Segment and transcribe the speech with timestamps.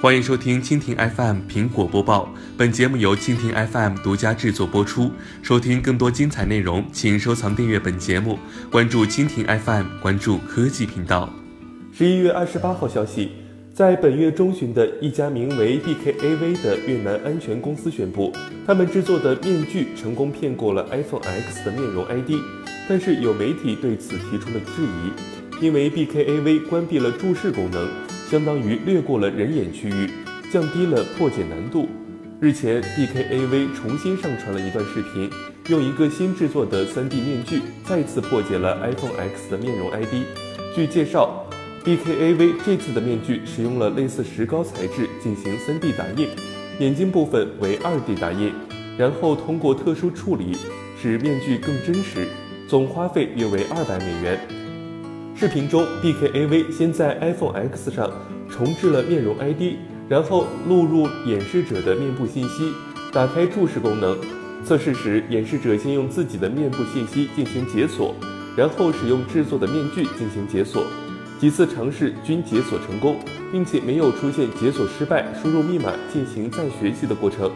[0.00, 5.10] 欢迎收听蜻蜓 FM 苹果播报，本节目由蜻蜓 FM 独家制作播出。
[5.42, 8.38] 收听更多精彩内容，请收藏订阅本节目，
[8.70, 11.28] 关注蜻蜓 FM，关注科技频道。
[11.92, 13.32] 十一月二十八号消息，
[13.74, 18.32] 在本月中旬的一家名为 BKAV 的越南安全公司宣布，
[18.64, 22.34] 他们制作的面具成功骗过了 iPhone X 的面容 ID，
[22.88, 27.88] 但是有媒体对此提出了质疑，因为 BKAV 关闭了注视功能。
[28.30, 30.10] 相当于略过了人眼区域，
[30.52, 31.88] 降低了破解难度。
[32.38, 35.30] 日前，BKAV 重新上传了一段视频，
[35.68, 40.26] 用一个新制作的 3D 面具再次破解了 iPhone X 的面容 ID。
[40.76, 41.42] 据介绍
[41.82, 46.28] ，BKAV 这次的面具使用了类似石膏材质进行 3D 打印，
[46.80, 48.52] 眼睛部分为 2D 打印，
[48.98, 50.54] 然后通过特殊处理
[51.00, 52.28] 使面具更真实，
[52.68, 54.38] 总花费约为200美元。
[55.38, 58.10] 视频中，BKAV 先在 iPhone X 上
[58.50, 59.76] 重置了面容 ID，
[60.08, 62.72] 然后录入演示者的面部信息，
[63.12, 64.18] 打开注视功能。
[64.64, 68.16] 测试时，演示者先用自己的面部信息进行解锁，
[68.56, 70.84] 然后使用制作的面具进行解锁。
[71.38, 73.20] 几次尝试均解锁成功，
[73.52, 77.48] 并且没有出现解锁失败、输入密码进行再学习的过程。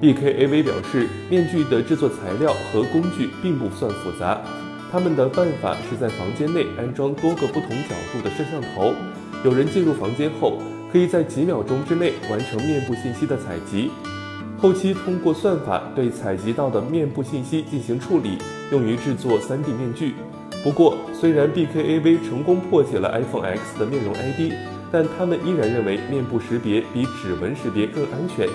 [0.00, 4.40] BKAV 表示，面具的制作材料和工具并不算复杂。
[4.94, 8.94] 他们的办法是在房间内安装多个不同角度的摄像头，
[9.44, 13.90] 有人进入房间后，可以在几秒钟之内完成面部信息的采集，
[14.56, 18.38] 后期通过算法对采集到的面部信息进行处理，
[18.70, 20.14] 用于制作 3D 面具。
[20.62, 24.52] 不过，虽然 BKAV 成功破解了 iPhone X 的面容 ID，
[24.92, 28.48] 但他们依然认为面部识别比指纹识别更安全，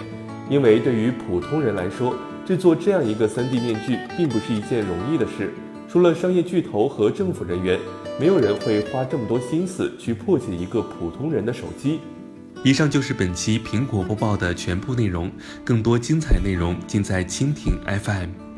[0.49, 5.53] 因为对于普通人来说，制作这样一个 3D 面具并不是一件容易的事。
[5.91, 7.79] 除了商业巨头和政府人员，
[8.19, 11.99] 没有人会花这么多心思去破解一个普通人的手机。
[12.63, 15.31] 以上就是本期苹果播报的全部内容，
[15.65, 17.73] 更多精彩内容尽在蜻蜓
[18.03, 18.48] FM。